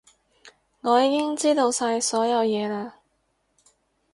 [0.81, 2.91] 我已經知道晒所有嘢嘞